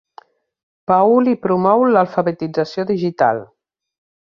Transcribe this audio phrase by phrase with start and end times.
[0.91, 3.45] Paul i promou l'alfabetització digital.